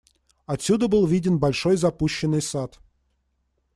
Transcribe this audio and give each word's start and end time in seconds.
Отсюда 0.47 0.87
был 0.87 1.05
виден 1.05 1.37
большой 1.37 1.77
запущенный 1.77 2.41
сад. 2.41 2.79